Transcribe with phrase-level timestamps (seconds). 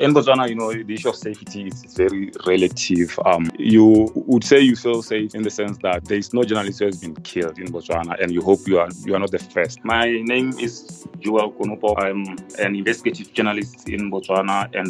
[0.00, 3.18] In Botswana, you know, the issue of safety is very relative.
[3.26, 6.78] Um, you would say you feel safe in the sense that there is no journalist
[6.78, 9.38] who has been killed in Botswana, and you hope you are you are not the
[9.38, 9.84] first.
[9.84, 11.94] My name is Joel Konopo.
[11.98, 14.88] I'm an investigative journalist in Botswana and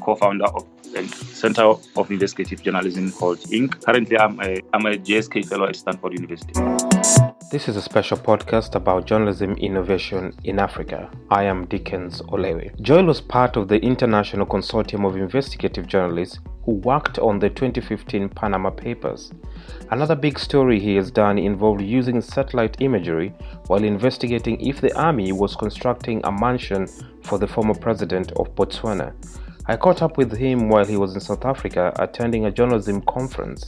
[0.00, 1.64] co-founder of the Center
[1.96, 3.84] of Investigative Journalism called INK.
[3.84, 6.52] Currently, I'm a, I'm a JSK fellow at Stanford University.
[7.52, 11.10] This is a special podcast about journalism innovation in Africa.
[11.30, 12.80] I am Dickens Olewe.
[12.80, 18.30] Joel was part of the International Consortium of Investigative Journalists who worked on the 2015
[18.30, 19.32] Panama Papers.
[19.90, 23.34] Another big story he has done involved using satellite imagery
[23.66, 26.86] while investigating if the army was constructing a mansion
[27.22, 29.12] for the former president of Botswana.
[29.66, 33.66] I caught up with him while he was in South Africa attending a journalism conference.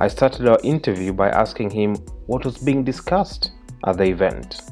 [0.00, 1.94] I started our interview by asking him
[2.30, 3.50] what was being discussed
[3.86, 4.62] at the event.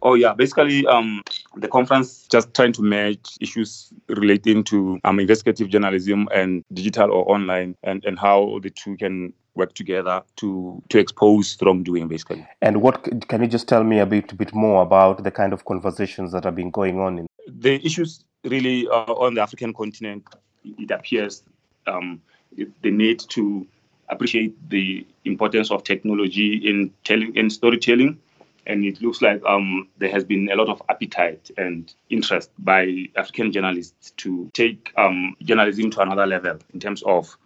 [0.00, 1.22] Oh yeah, basically, um,
[1.54, 7.30] the conference just trying to merge issues relating to um, investigative journalism and digital or
[7.30, 12.46] online, and, and how the two can work together to to expose wrongdoing, basically.
[12.62, 15.66] And what can you just tell me a bit bit more about the kind of
[15.66, 17.18] conversations that have been going on?
[17.18, 20.24] In- the issues really uh, on the African continent,
[20.64, 21.42] it appears
[21.86, 22.22] um,
[22.56, 23.66] the need to
[24.08, 28.18] appreciate the importance of technology in telling in storytelling.
[28.68, 33.06] And it looks like um, there has been a lot of appetite and interest by
[33.14, 37.36] African journalists to take um, journalism to another level in terms of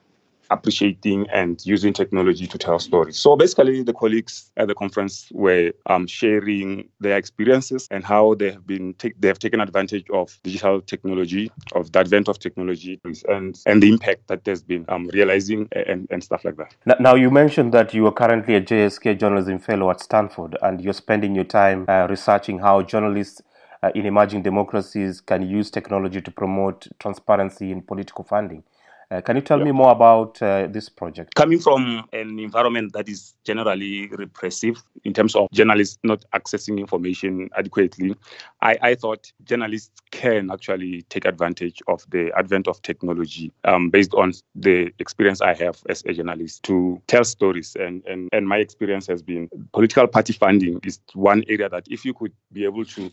[0.51, 3.17] appreciating and using technology to tell stories.
[3.17, 8.51] So basically, the colleagues at the conference were um, sharing their experiences and how they
[8.51, 13.61] have been they have taken advantage of digital technology, of the advent of technology, and
[13.67, 16.75] and the impact that there's been um, realizing and, and stuff like that.
[17.01, 20.95] Now, you mentioned that you are currently a JSK journalism fellow at Stanford, and you're
[20.95, 23.43] spending your time uh, researching how journalists.
[23.83, 28.63] Uh, in emerging democracies, can use technology to promote transparency in political funding.
[29.11, 29.65] Uh, can you tell yeah.
[29.65, 31.35] me more about uh, this project?
[31.35, 37.51] Coming from an environment that is generally repressive in terms of journalists not accessing information
[37.59, 38.15] adequately,
[38.63, 44.15] I, I thought journalists can actually take advantage of the advent of technology um, based
[44.15, 47.77] on the experience I have as a journalist to tell stories.
[47.81, 52.05] And, and, and my experience has been political party funding is one area that if
[52.05, 53.11] you could be able to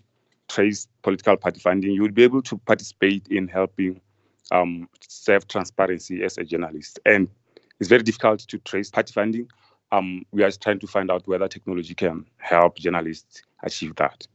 [0.48, 4.00] trace political party funding, you would be able to participate in helping
[4.52, 7.00] um, serve transparency as a journalist.
[7.06, 7.28] And
[7.80, 9.50] it's very difficult to trace party funding.
[9.92, 14.28] Um, we are trying to find out whether technology can help journalists achieve that.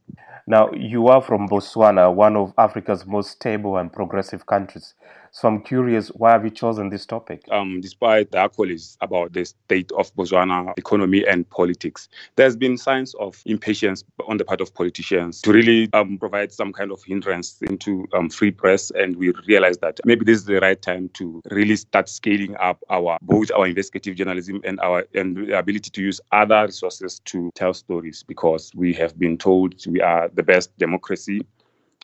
[0.47, 4.93] Now, you are from Botswana, one of Africa's most stable and progressive countries.
[5.35, 7.41] So I'm curious, why have you chosen this topic?
[7.49, 13.15] Um, despite the accolades about the state of Botswana economy and politics, there's been signs
[13.15, 17.57] of impatience on the part of politicians to really um, provide some kind of hindrance
[17.63, 18.91] into um, free press.
[18.91, 22.83] And we realize that maybe this is the right time to really start scaling up
[22.91, 27.49] our both our investigative journalism and our and the ability to use other resources to
[27.55, 31.41] tell stories because we have been told we are the best democracy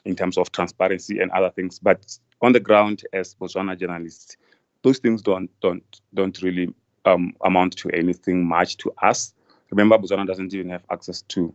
[0.05, 1.79] in terms of transparency and other things.
[1.79, 4.37] But on the ground, as Botswana journalists,
[4.83, 6.73] those things don't don't don't really
[7.05, 9.33] um, amount to anything much to us.
[9.71, 11.53] Remember, Botswana doesn't even have access to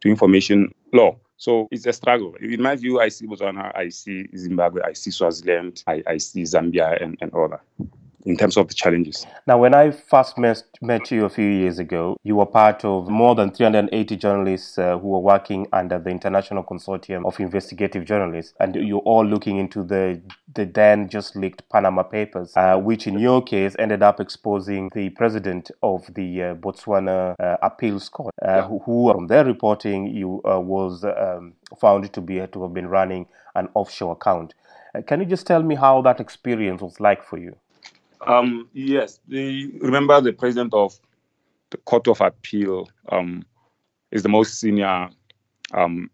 [0.00, 1.16] to information law.
[1.36, 2.34] So it's a struggle.
[2.40, 6.42] In my view, I see Botswana, I see Zimbabwe, I see Swaziland, I, I see
[6.42, 7.62] Zambia, and, and all that
[8.24, 9.26] in terms of the challenges.
[9.46, 13.08] Now, when I first met, met you a few years ago, you were part of
[13.08, 18.54] more than 380 journalists uh, who were working under the International Consortium of Investigative Journalists,
[18.60, 20.20] and you're all looking into the
[20.54, 25.10] the then just leaked Panama Papers, uh, which in your case ended up exposing the
[25.10, 28.66] president of the uh, Botswana uh, Appeals Court, uh, yeah.
[28.66, 32.88] who, who, from their reporting, you uh, was um, found to be to have been
[32.88, 34.54] running an offshore account.
[35.06, 37.56] can you just tell me how that experience was like for you?
[38.26, 40.98] Um, yes, the, remember the president of
[41.70, 43.44] the Court of Appeal um,
[44.10, 45.08] is the most senior
[45.72, 46.10] um,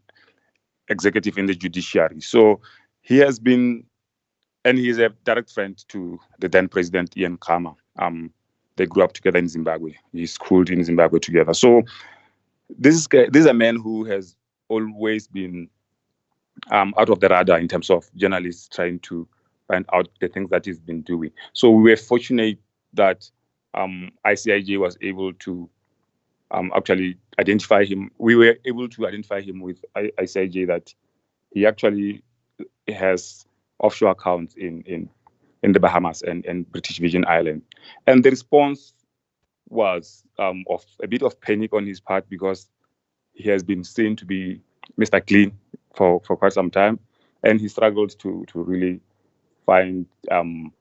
[0.89, 2.21] executive in the judiciary.
[2.21, 2.61] So
[3.03, 3.85] he has been,
[4.65, 7.75] and he's a direct friend to the then president Ian Khama.
[7.99, 8.31] Um,
[8.77, 9.95] they grew up together in Zimbabwe.
[10.13, 11.55] He schooled in Zimbabwe together.
[11.55, 11.83] So
[12.79, 14.37] this is this is a man who has
[14.69, 15.69] always been
[16.71, 19.27] um, out of the radar in terms of journalists trying to
[19.69, 21.31] find out the things that he's been doing.
[21.53, 22.59] So we were fortunate
[22.95, 23.29] that
[23.75, 25.69] um, ICIJ was able to
[26.51, 28.11] um, actually identify him.
[28.19, 30.95] We were able to identify him with ICIJ that
[31.53, 32.23] he actually
[32.89, 33.47] has
[33.79, 35.09] offshore accounts in in
[35.63, 37.63] in the Bahamas and, and British Virgin Island.
[38.07, 38.95] And the response
[39.69, 42.69] was um, of a bit of panic on his part because
[43.33, 44.61] he has been seen to be
[44.99, 45.27] Mr.
[45.27, 45.53] Clean
[45.95, 47.01] for, for quite some time,
[47.43, 49.01] and he struggled to to really
[49.67, 50.73] find um,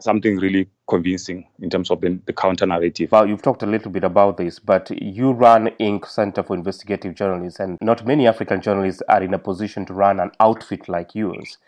[0.00, 3.10] something really convincing in terms of the, the counter narrative.
[3.12, 7.14] Well, you've talked a little bit about this, but you run INK Center for Investigative
[7.14, 11.14] Journalists, and not many African journalists are in a position to run an outfit like
[11.14, 11.58] yours.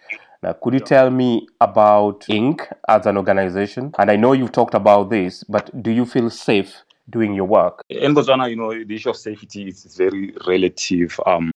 [0.42, 3.92] Now, could you tell me about INK as an organization?
[3.98, 7.82] And I know you've talked about this, but do you feel safe doing your work?
[7.88, 11.18] In Botswana, you know, the issue of safety is very relative.
[11.26, 11.50] Um,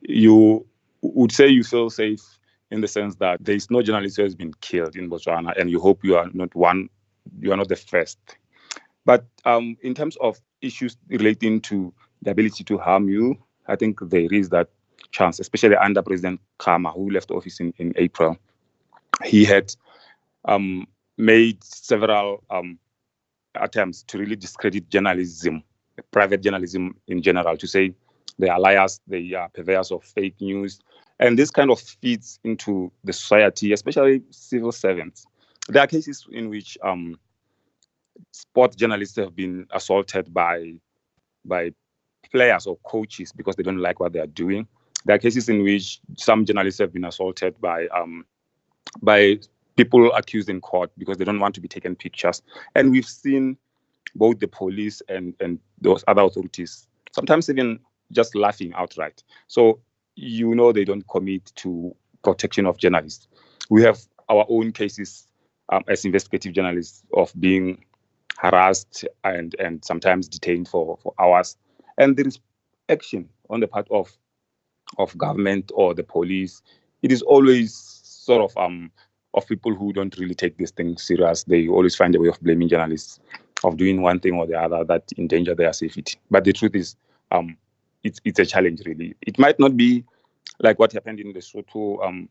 [0.00, 0.66] you
[1.02, 2.35] would say you feel safe
[2.70, 5.70] in the sense that there is no journalist who has been killed in Botswana, and
[5.70, 6.88] you hope you are not one,
[7.40, 8.18] you are not the first.
[9.04, 11.92] But um, in terms of issues relating to
[12.22, 13.36] the ability to harm you,
[13.68, 14.68] I think there is that
[15.12, 18.36] chance, especially under President Khama, who left office in, in April.
[19.24, 19.74] He had
[20.44, 20.86] um,
[21.16, 22.78] made several um,
[23.54, 25.62] attempts to really discredit journalism,
[26.10, 27.94] private journalism in general, to say
[28.38, 30.80] they are liars, they are purveyors of fake news.
[31.18, 35.26] And this kind of feeds into the society, especially civil servants.
[35.68, 37.18] There are cases in which um,
[38.32, 40.74] sport journalists have been assaulted by
[41.44, 41.72] by
[42.30, 44.66] players or coaches because they don't like what they are doing.
[45.04, 48.26] There are cases in which some journalists have been assaulted by um,
[49.02, 49.38] by
[49.76, 52.42] people accused in court because they don't want to be taken pictures.
[52.74, 53.56] And we've seen
[54.14, 57.80] both the police and and those other authorities sometimes even
[58.12, 59.22] just laughing outright.
[59.48, 59.80] So
[60.16, 63.28] you know they don't commit to protection of journalists.
[63.70, 65.26] We have our own cases
[65.68, 67.84] um, as investigative journalists of being
[68.38, 71.56] harassed and and sometimes detained for, for hours.
[71.98, 72.38] And there is
[72.88, 74.16] action on the part of
[74.98, 76.62] of government or the police.
[77.02, 78.90] It is always sort of um
[79.34, 81.44] of people who don't really take this thing serious.
[81.44, 83.20] They always find a way of blaming journalists
[83.64, 86.18] of doing one thing or the other that endanger their safety.
[86.30, 86.96] But the truth is,
[87.32, 87.56] um,
[88.06, 89.14] it's it's a challenge really.
[89.20, 90.04] It might not be
[90.60, 92.28] like what happened in Lesotho um,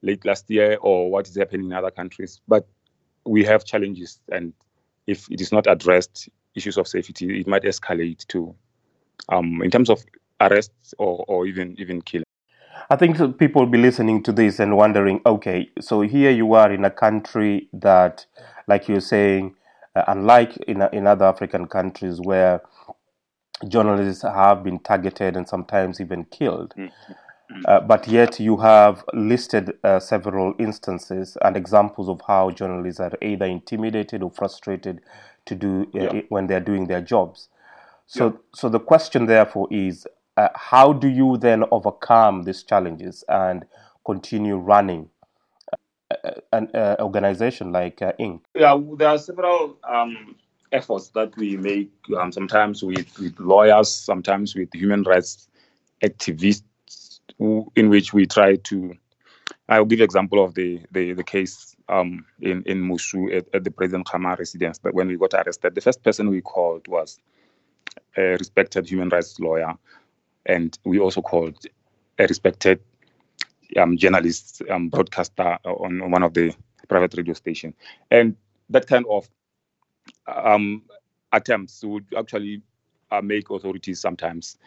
[0.00, 2.66] late last year or what is happening in other countries, but
[3.24, 4.52] we have challenges, and
[5.06, 8.54] if it is not addressed, issues of safety, it might escalate to,
[9.28, 10.02] um, in terms of
[10.40, 12.24] arrests or, or even even killing.
[12.90, 16.72] I think people will be listening to this and wondering, okay, so here you are
[16.72, 18.26] in a country that,
[18.66, 19.54] like you're saying,
[19.94, 22.60] uh, unlike in in other African countries where
[23.68, 26.74] journalists have been targeted and sometimes even killed.
[26.76, 27.12] Mm-hmm.
[27.66, 33.12] Uh, but yet you have listed uh, several instances and examples of how journalists are
[33.20, 35.00] either intimidated or frustrated
[35.44, 36.22] to do uh, yeah.
[36.28, 37.48] when they're doing their jobs.
[38.06, 38.32] So, yeah.
[38.54, 40.06] so the question therefore is,
[40.36, 43.66] uh, how do you then overcome these challenges and
[44.04, 45.10] continue running
[46.10, 46.70] uh, an
[47.00, 48.40] organization like INK?
[48.54, 50.36] Yeah, there are several um,
[50.72, 55.48] efforts that we make um, sometimes with, with lawyers, sometimes with human rights
[56.02, 56.62] activists,
[57.38, 58.94] who, in which we try to.
[59.68, 63.70] I'll give example of the the, the case um, in in Mosu at, at, the
[63.70, 64.78] President Khama residence.
[64.78, 67.18] That when we got arrested, the first person we called was
[68.16, 69.74] a respected human rights lawyer,
[70.46, 71.56] and we also called
[72.18, 72.80] a respected
[73.76, 76.52] um, journalist, um, broadcaster on one of the
[76.88, 77.72] private radio station,
[78.10, 78.36] and
[78.68, 79.28] that kind of
[80.26, 80.82] um,
[81.32, 82.62] attempts would actually
[83.10, 84.58] uh, make authorities sometimes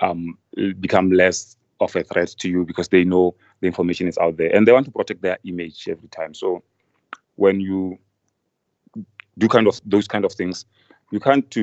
[0.00, 0.38] um,
[0.80, 4.54] become less of a threat to you because they know the information is out there
[4.54, 6.34] and they want to protect their image every time.
[6.34, 6.62] So
[7.36, 7.98] when you
[9.38, 10.64] do kind of those kind of things,
[11.10, 11.56] you can't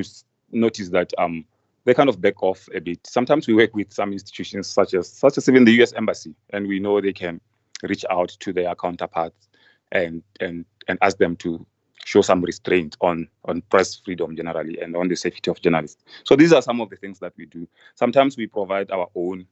[0.52, 1.46] notice that um,
[1.84, 3.06] they kind of back off a bit.
[3.06, 5.94] Sometimes we work with some institutions such as such as even the U.S.
[5.94, 7.40] Embassy, and we know they can
[7.84, 9.48] reach out to their counterparts
[9.92, 11.66] and and and ask them to
[12.06, 16.04] show some restraint on on press freedom generally and on the safety of journalists.
[16.24, 17.68] So these are some of the things that we do.
[17.96, 19.48] Sometimes we provide our own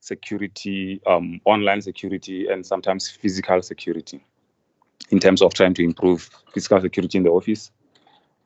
[0.00, 4.20] security, um, online security, and sometimes physical security
[5.10, 7.70] in terms of trying to improve physical security in the office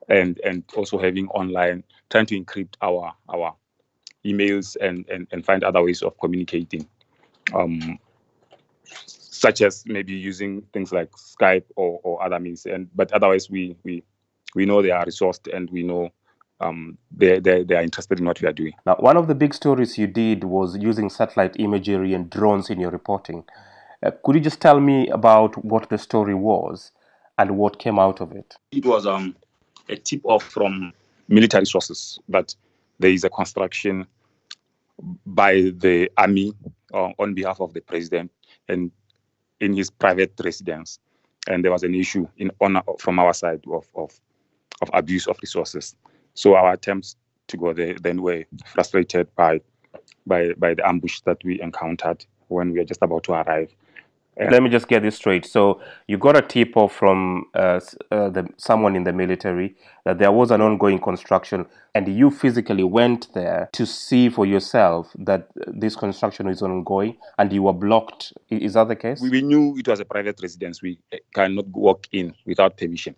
[0.09, 3.55] and and also having online trying to encrypt our our
[4.27, 6.87] emails and and, and find other ways of communicating
[7.55, 7.99] um,
[9.43, 12.65] such as maybe using things like Skype or, or other means.
[12.65, 14.05] And but otherwise, we we
[14.55, 16.11] we know they are resourced and we know
[16.61, 18.73] um, they, they, they are interested in what we are doing.
[18.87, 22.79] Now, one of the big stories you did was using satellite imagery and drones in
[22.79, 23.43] your reporting.
[24.01, 26.93] Uh, could you just tell me about what the story was
[27.37, 28.55] and what came out of it?
[28.71, 29.35] It was um,
[29.89, 30.93] a tip off from
[31.27, 32.55] military sources that
[33.01, 34.07] there is a construction
[35.27, 36.53] by the army
[36.95, 38.31] uh, on behalf of the president
[38.69, 38.93] and
[39.63, 41.01] in his private residence,
[41.49, 44.13] and there was an issue in on, from our side of, of
[44.83, 45.97] of abuse of resources.
[46.35, 47.17] So our attempts
[47.49, 49.61] to go there then were frustrated by
[50.27, 53.75] by by the ambush that we encountered when we were just about to arrive.
[54.39, 55.45] Let me just get this straight.
[55.45, 60.19] So you got a tip off from uh, uh, the, someone in the military that
[60.19, 65.49] there was an ongoing construction, and you physically went there to see for yourself that
[65.67, 68.33] this construction is ongoing, and you were blocked.
[68.49, 69.21] Is that the case?
[69.21, 70.81] We, we knew it was a private residence.
[70.81, 70.99] We
[71.35, 73.15] cannot walk in without permission.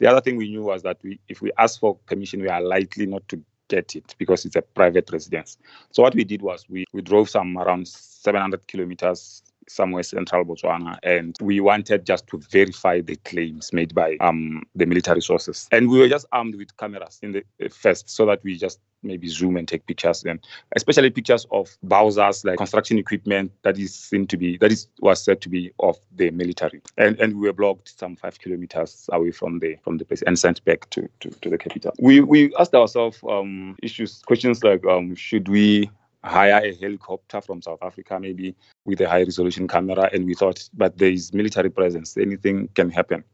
[0.00, 2.60] The other thing we knew was that we, if we ask for permission, we are
[2.60, 5.58] likely not to get it because it's a private residence.
[5.92, 10.98] So what we did was we, we drove some around 700 kilometers somewhere central Botswana,
[11.02, 15.68] and we wanted just to verify the claims made by um, the military sources.
[15.72, 18.80] And we were just armed with cameras in the uh, first, so that we just
[19.02, 20.40] maybe zoom and take pictures, and
[20.74, 25.22] especially pictures of Bowsers, like construction equipment that is seen to be that is was
[25.22, 26.80] said to be of the military.
[26.96, 30.38] And and we were blocked some five kilometers away from the from the place and
[30.38, 31.92] sent back to to, to the capital.
[32.00, 35.90] We we asked ourselves um, issues questions like um, should we
[36.24, 40.10] hire a helicopter from South Africa, maybe with a high resolution camera.
[40.12, 43.24] And we thought, but there is military presence, anything can happen.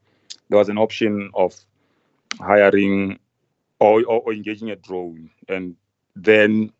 [0.49, 1.55] There was an option of
[2.41, 3.19] hiring
[3.81, 5.31] or, or, or engaging a drone.
[5.49, 5.77] And
[6.15, 6.73] then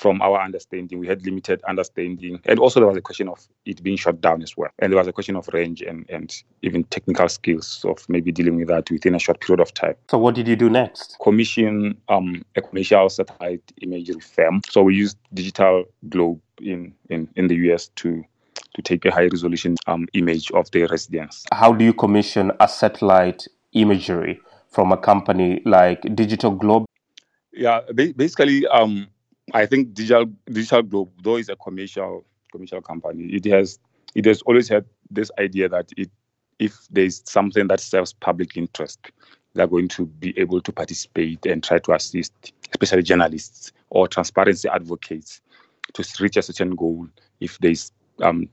[0.00, 0.98] from our understanding.
[0.98, 2.40] We had limited understanding.
[2.46, 4.70] And also there was a question of it being shut down as well.
[4.78, 8.56] And there was a question of range and, and even technical skills of maybe dealing
[8.56, 9.94] with that within a short period of time.
[10.10, 11.16] So what did you do next?
[11.22, 14.62] Commission um, a commercial satellite imagery firm.
[14.70, 18.24] So we used Digital Globe in, in, in the US to
[18.74, 21.44] to take a high resolution um, image of the residence.
[21.52, 26.86] How do you commission a satellite imagery from a company like Digital Globe?
[27.52, 29.08] Yeah, basically, um,
[29.54, 33.78] I think Digital Digital Globe, though it's a commercial commercial company, it has
[34.14, 36.10] it has always had this idea that it
[36.58, 39.10] if there's something that serves public interest,
[39.54, 44.68] they're going to be able to participate and try to assist, especially journalists or transparency
[44.68, 45.40] advocates,
[45.94, 47.08] to reach a certain goal
[47.40, 47.92] if there's
[48.22, 48.48] um,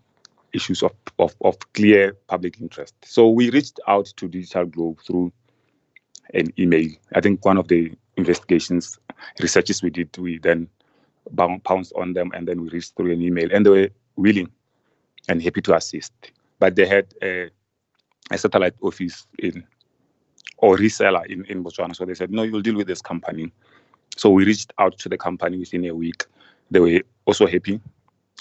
[0.54, 2.96] issues of, of, of clear public interest.
[3.04, 5.34] So we reached out to Digital Globe through
[6.34, 6.89] an email.
[7.13, 8.98] I think one of the investigations
[9.42, 10.70] researches we did, we then
[11.63, 14.50] pounced on them, and then we reached through an email, and they were willing
[15.29, 16.13] and happy to assist.
[16.60, 17.50] But they had a,
[18.31, 19.63] a satellite office in
[20.57, 23.51] or reseller in, in Botswana, so they said, "No, you'll deal with this company."
[24.15, 26.25] So we reached out to the company within a week.
[26.72, 27.79] They were also happy,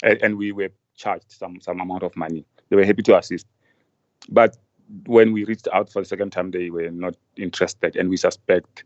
[0.02, 2.45] and, and we were charged some some amount of money.
[2.71, 3.47] They were happy to assist,
[4.28, 4.57] but
[5.07, 8.85] when we reached out for the second time, they were not interested, and we suspect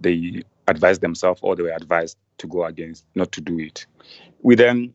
[0.00, 3.86] they advised themselves or they were advised to go against, not to do it.
[4.40, 4.94] We then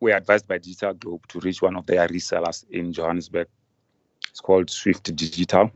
[0.00, 3.48] were advised by Digital Globe to reach one of their resellers in Johannesburg.
[4.28, 5.70] It's called Swift Digital.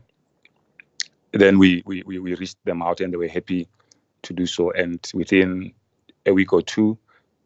[1.31, 3.67] Then we, we, we reached them out and they were happy
[4.23, 4.71] to do so.
[4.71, 5.73] And within
[6.25, 6.97] a week or two,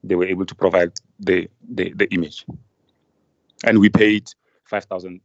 [0.04, 2.46] they were able to provide the, the, the image.
[3.64, 4.32] And we paid
[4.72, 5.22] $5,000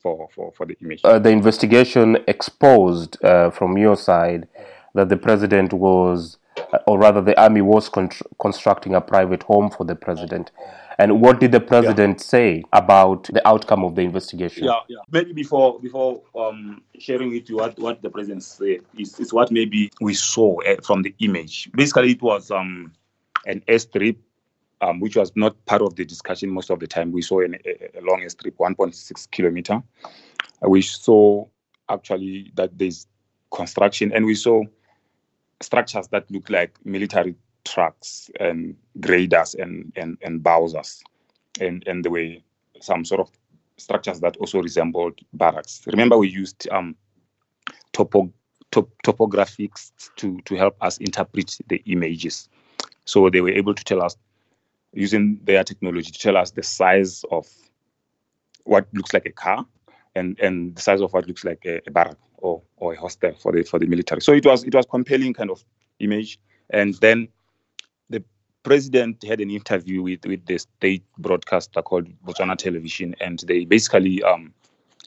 [0.00, 1.00] for, for, for the image.
[1.04, 4.48] Uh, the investigation exposed uh, from your side
[4.94, 6.38] that the president was,
[6.86, 8.10] or rather, the army was con-
[8.40, 10.50] constructing a private home for the president.
[10.98, 12.24] And what did the president yeah.
[12.24, 14.64] say about the outcome of the investigation?
[14.64, 14.98] Yeah, yeah.
[15.10, 19.52] Maybe before before um, sharing with you what, what the president said is, is what
[19.52, 21.70] maybe we saw uh, from the image.
[21.72, 22.92] Basically, it was um,
[23.46, 24.16] an airstrip
[24.80, 27.12] um, which was not part of the discussion most of the time.
[27.12, 29.82] We saw an, a, a long airstrip, 1.6 kilometer.
[30.62, 31.46] We saw
[31.88, 33.06] actually that there's
[33.52, 34.62] construction, and we saw
[35.60, 37.34] structures that look like military
[37.64, 41.02] trucks and graders and and, and bowsers,
[41.60, 42.36] and and there were
[42.80, 43.30] some sort of
[43.76, 45.82] structures that also resembled barracks.
[45.86, 46.96] Remember, we used um,
[47.92, 48.32] topo,
[48.70, 52.48] top, topographics to to help us interpret the images,
[53.04, 54.16] so they were able to tell us
[54.92, 57.46] using their technology to tell us the size of
[58.64, 59.64] what looks like a car
[60.18, 63.32] and and the size of what looks like a, a barrack or or a hostel
[63.32, 64.20] for the for the military.
[64.20, 65.64] So it was it was compelling kind of
[66.00, 66.38] image.
[66.70, 67.28] And then
[68.10, 68.22] the
[68.62, 74.22] president had an interview with with the state broadcaster called Botswana Television, and they basically
[74.22, 74.52] um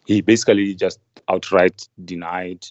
[0.06, 2.66] he basically just outright denied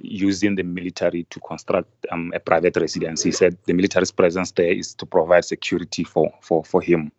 [0.00, 3.22] using the military to construct um, a private residence.
[3.22, 7.12] He said the military's presence there is to provide security for, for, for him.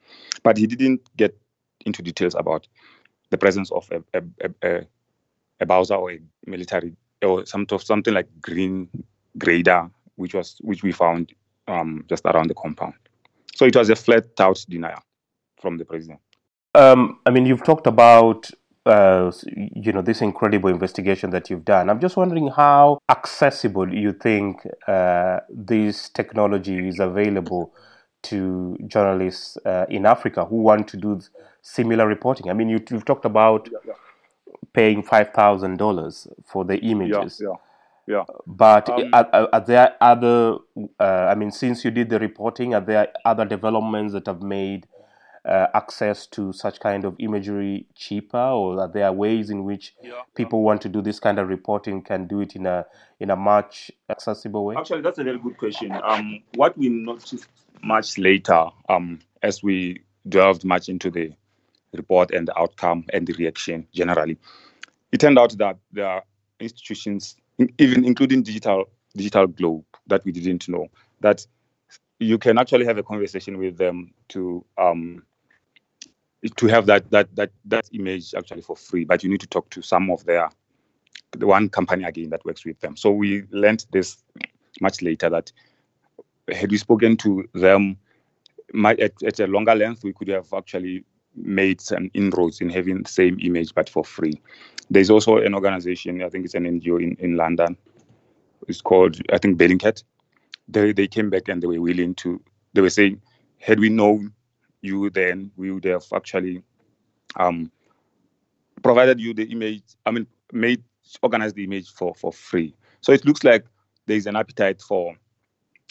[0.43, 1.37] But he didn't get
[1.85, 2.67] into details about
[3.33, 4.81] the presence of a, a, a,
[5.59, 8.87] a Bowser or a military or some, something like green
[9.37, 11.33] grader, which was which we found
[11.67, 12.93] um, just around the compound.
[13.55, 15.03] So it was a flat out denial
[15.59, 16.19] from the president.
[16.75, 18.49] Um, I mean, you've talked about
[18.85, 19.31] uh,
[19.83, 21.89] you know this incredible investigation that you've done.
[21.89, 27.73] I'm just wondering how accessible you think uh, this technology is available
[28.23, 31.19] to journalists uh, in Africa who want to do
[31.63, 32.51] similar reporting?
[32.51, 33.93] I mean, you, have talked about yeah, yeah.
[34.73, 37.41] paying five thousand dollars for the images.
[37.41, 37.55] Yeah,
[38.05, 38.35] yeah, yeah.
[38.45, 40.57] But um, are, are, there other?
[40.99, 44.85] Uh, I mean, since you did the reporting, are there other developments that have made
[45.45, 50.21] uh, access to such kind of imagery cheaper, or are there ways in which yeah,
[50.35, 52.85] people want to do this kind of reporting can do it in a
[53.19, 54.75] in a much accessible way?
[54.75, 55.97] Actually, that's a very good question.
[56.03, 57.47] Um, what we noticed
[57.81, 61.33] much later, um, as we delved much into the
[61.93, 64.37] report and the outcome and the reaction generally,
[65.11, 66.23] it turned out that there are
[66.59, 67.35] institutions,
[67.77, 68.85] even including digital
[69.15, 70.87] Digital Globe, that we didn't know
[71.21, 71.45] that
[72.19, 75.23] you can actually have a conversation with them to um,
[76.57, 79.69] to have that that that that image actually for free, but you need to talk
[79.69, 80.49] to some of their
[81.31, 82.95] the one company again that works with them.
[82.95, 84.17] So we learned this
[84.81, 85.51] much later that
[86.51, 87.97] had we spoken to them
[88.85, 93.09] at, at a longer length, we could have actually made some inroads in having the
[93.09, 94.41] same image but for free.
[94.89, 97.77] There's also an organization, I think it's an NGO in, in London.
[98.67, 100.03] It's called, I think, Bellingcat.
[100.67, 102.41] They they came back and they were willing to.
[102.73, 103.21] They were saying,
[103.59, 104.33] had we known
[104.81, 106.61] you then we would have actually
[107.37, 107.71] um,
[108.83, 109.83] provided you the image.
[110.05, 110.83] I mean, made
[111.21, 112.75] organized the image for for free.
[113.01, 113.65] So it looks like
[114.05, 115.15] there is an appetite for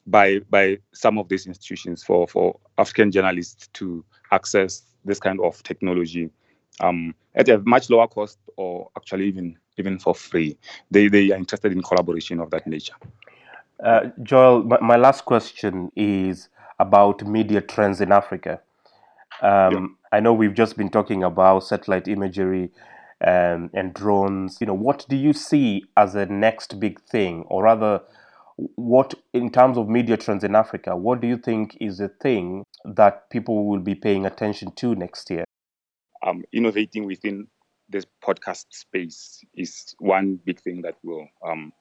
[0.07, 5.63] by by some of these institutions for for African journalists to access this kind of
[5.63, 6.31] technology
[6.81, 10.57] um, at a much lower cost or actually even even for free.
[10.91, 12.95] They they are interested in collaboration of that nature.
[13.83, 18.61] Uh, Joel, my, my last question is about media trends in Africa.
[19.43, 20.19] Um, yeah.
[20.19, 22.71] I know we've just been talking about satellite imagery
[23.27, 24.59] um, and drones.
[24.61, 28.03] You know, what do you see as the next big thing, or rather,
[28.77, 30.97] what in terms of media trends in Africa?
[30.97, 35.31] What do you think is the thing that people will be paying attention to next
[35.31, 35.45] year?
[36.25, 37.49] Um, innovating within
[37.89, 41.73] this podcast space is one big thing that will um,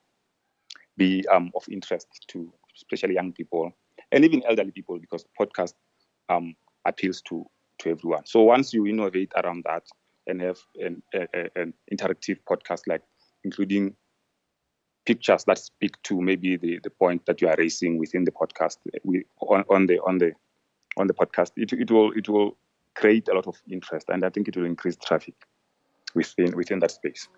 [0.96, 3.72] be um, of interest to especially young people
[4.10, 5.74] and even elderly people because podcast
[6.28, 7.44] um, appeals to
[7.78, 8.24] to everyone.
[8.26, 9.84] So once you innovate around that
[10.26, 13.02] and have an, a, an interactive podcast, like
[13.44, 13.96] including
[15.04, 18.76] pictures that speak to maybe the, the point that you are raising within the podcast
[19.04, 20.32] we, on, on the on the
[20.96, 22.56] on the podcast, it, it will it will
[22.94, 25.34] create a lot of interest, and I think it will increase traffic
[26.14, 27.28] within within that space.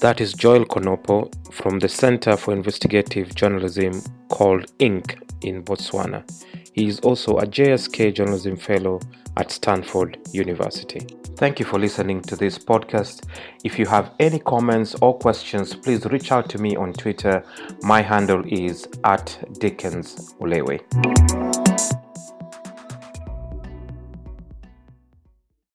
[0.00, 6.24] That is Joel Konopo from the Center for Investigative Journalism called INK in Botswana.
[6.72, 9.00] He is also a JSK Journalism Fellow
[9.36, 11.06] at Stanford University.
[11.36, 13.24] Thank you for listening to this podcast.
[13.64, 17.44] If you have any comments or questions, please reach out to me on Twitter.
[17.82, 21.53] My handle is at Dickens Olewe.